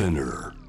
[0.00, 0.59] Spinner.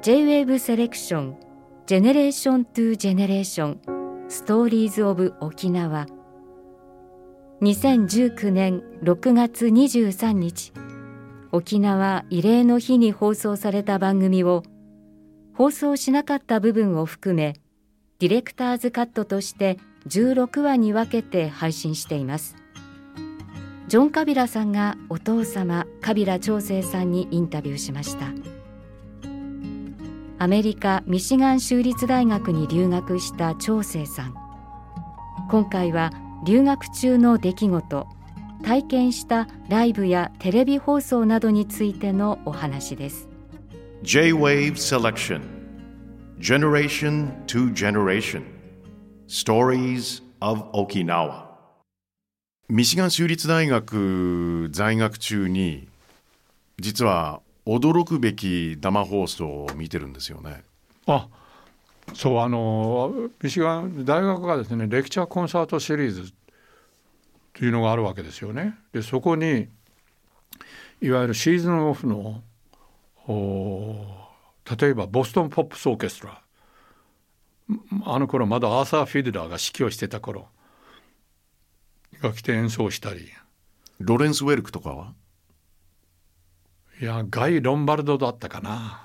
[0.00, 1.36] J-WAVE セレクション
[1.86, 6.06] Generation to Generation Stories of 沖縄
[7.62, 10.72] 2019年6月23日
[11.50, 14.62] 沖縄慰霊の日に放送された番組を
[15.54, 17.54] 放送しなかった部分を含め
[18.20, 22.56] ディレクターズカットとして16話に分けて配信しています。
[23.88, 28.57] ジョン・カビラさんがお父様カビラ長生さんにインタビューしました。
[30.40, 34.34] アメリカミシガン州立大学に留学した長生さん。
[35.50, 36.12] 今回は
[36.44, 38.06] 留学中の出来事
[38.62, 43.28] 体験したライブやテレビ放送などについてのお話です。
[44.02, 45.40] J-Wave Selection.
[46.38, 48.44] Generation to Generation.
[49.26, 51.48] Stories of Okinawa.
[52.68, 55.88] ミシガン州立大学在学中に
[56.78, 60.64] 実は驚くべき生放送を見てるんですよね。
[61.06, 61.28] あ
[62.14, 66.32] そうあのミシガン大学がですねレクチャーコンサートシリーズ
[67.52, 68.74] というのがあるわけですよね。
[68.92, 69.68] でそこに
[71.02, 72.42] いわゆるシーズンオフの
[73.28, 76.42] 例えばボストン・ポップス・オーケストラ
[78.06, 80.48] あの頃まだアーサー・フィルダーが指揮をしてた頃
[82.22, 83.28] が来て演奏したり
[83.98, 85.12] ロレンス・ウェルクとかは？
[87.00, 89.04] いやガイ・ロンバルドだったかな、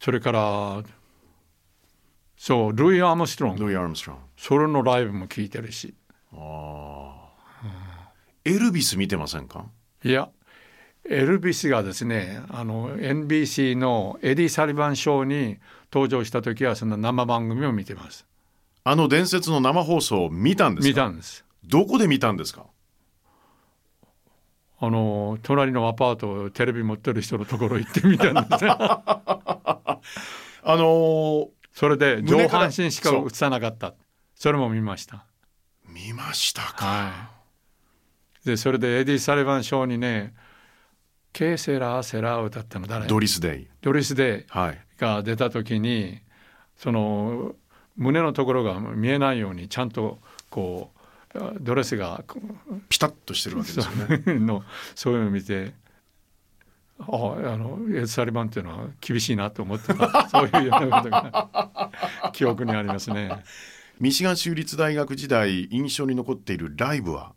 [0.00, 0.82] それから
[2.36, 5.94] そうルイ・アームストロンルイ・アームストロンそれのライブも聞いてるし。
[8.44, 9.66] エルビス見てませんか？
[10.02, 10.28] いや
[11.08, 15.58] エルビスがですねあの NBC のエディ・サリバンショーに
[15.92, 18.26] 登場した時はその生番組を見てます。
[18.84, 20.88] あの伝説の生放送を見たんですか？
[20.88, 21.44] 見たんです。
[21.64, 22.66] どこで見たんですか？
[24.84, 30.00] あの隣のアパートテレビ持ってる人のところ行ってみたんですあ
[30.64, 33.94] のー、それで上半身しか映さなかった。
[34.34, 35.24] それも見ました。
[35.86, 37.30] 見ましたか、は
[38.44, 40.34] い、でそれでエディ・サリバンショーにね
[41.32, 43.06] 「ケーセラーセラー」を歌ったの誰？
[43.06, 43.68] ドリス・デイ。
[43.82, 44.80] ドリス・デイはい。
[44.98, 46.20] が出た時に、
[46.76, 47.54] その
[47.96, 50.18] 胸のところが見えないようにちゃんと
[50.50, 50.98] こう
[51.60, 52.22] ドレスが
[52.88, 53.94] ピタッとしてるわけですよ
[54.34, 54.38] ね。
[54.38, 54.62] の
[54.94, 55.72] そういうのを見て
[56.98, 61.90] ああのエズ・サリバンっていうのは厳しいなと思ってたそういうようなことが
[62.32, 63.42] 記憶にありますね。
[63.98, 67.34] ミシガン州立大学時代印象に残っているライブは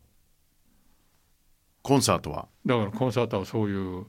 [1.81, 2.47] コンサートは？
[2.65, 4.05] だからコンサートはそういう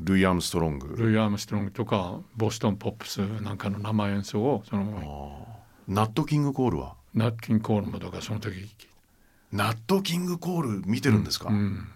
[0.00, 5.48] ルイ・アームストロングルイ・アームストロングとかボストン・ポップスなんかの生演奏をその
[5.88, 6.94] ナット・キング・コールは？
[7.14, 8.68] ナット・キング・コールもとかその時
[9.52, 11.56] ナット・キング・コール見てるんですか、うん。
[11.56, 11.88] うん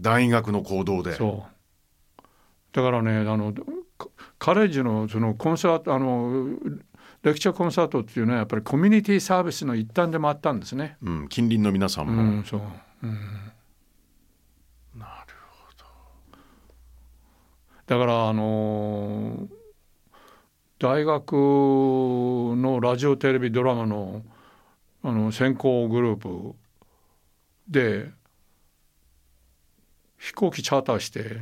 [0.00, 1.14] 大学の講堂で。
[1.14, 2.22] そう。
[2.72, 3.52] だからねあの
[4.38, 6.50] カレッジのそのコンサートあの
[7.24, 10.98] レクチャーコンサートっていうのはやっぱりコミュニティサービスの一端でもあったんですね。
[11.02, 12.60] うん、近隣の皆さんも、うん、そう、
[13.02, 13.12] うん、
[14.96, 15.74] なるほ
[17.86, 19.47] だからあの
[20.78, 24.22] 大学のラジオテレビドラマの
[25.02, 26.54] あの専攻グループ
[27.68, 28.10] で
[30.18, 31.38] 飛行機チャーターして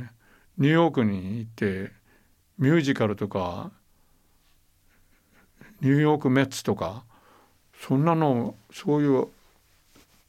[0.57, 1.91] ニューヨークに行って
[2.57, 3.71] ミュージカルとか
[5.81, 7.03] ニューヨークメッツとか
[7.79, 9.27] そんなのそういう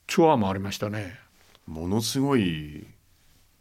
[0.07, 1.19] ツアーもありましたね。
[1.67, 2.87] ものすごい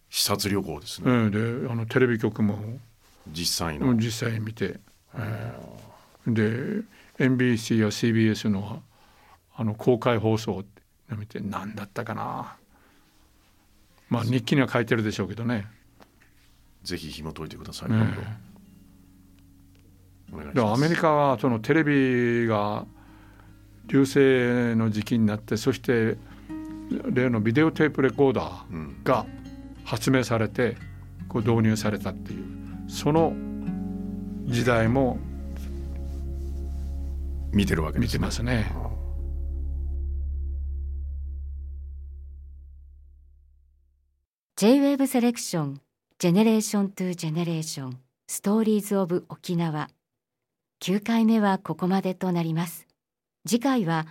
[0.09, 1.31] 視察旅行ですね、うん、
[1.65, 2.79] であのテレビ局も
[3.27, 4.79] 実際の、実際見て、
[5.17, 5.67] えー
[6.27, 6.81] で
[7.19, 8.83] NBC や CBS の
[9.55, 10.81] あの公開放送って
[11.15, 12.57] 見て何だったかな。
[14.09, 15.65] まあ日記には書いてるでしょうけどね。
[16.83, 17.99] ぜひ紐解いてください、ねい
[20.73, 22.85] アメリカはそのテレビが
[23.87, 24.19] 流星
[24.75, 26.17] の時期になってそして
[27.11, 29.25] 例のビデオテープレコーダーが
[29.83, 30.77] 発明されて
[31.27, 32.45] こう導入されたっていう
[32.89, 33.33] その
[34.47, 35.17] 時代も
[37.51, 38.19] 見てるわけですね。
[38.19, 38.71] 見てますね
[44.55, 45.81] 「J-WAVE セレクション
[46.17, 49.89] Generation to Generation Stories of 沖縄」
[50.81, 52.87] 9回目はここまでとなります。
[53.45, 54.07] 次回は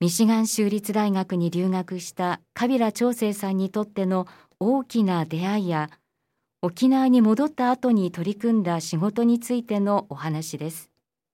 [0.00, 4.26] ミシガン州立大学に留学したカビラ長生さんにとっての
[4.60, 5.90] 大きな出会いや
[6.66, 10.93] 沖縄に戻った後に取り組んだ仕事についてのお話です。